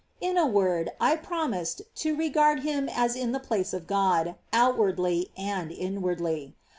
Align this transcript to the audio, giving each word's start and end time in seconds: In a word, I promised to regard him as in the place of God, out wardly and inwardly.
In 0.19 0.35
a 0.35 0.47
word, 0.47 0.89
I 0.99 1.15
promised 1.15 1.83
to 1.97 2.15
regard 2.15 2.61
him 2.61 2.89
as 2.91 3.15
in 3.15 3.33
the 3.33 3.39
place 3.39 3.71
of 3.71 3.85
God, 3.85 4.33
out 4.51 4.75
wardly 4.75 5.27
and 5.37 5.71
inwardly. 5.71 6.55